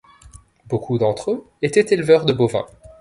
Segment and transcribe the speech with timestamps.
[0.65, 2.65] Beaucoup d'entre eux étaient éleveurs de bovins.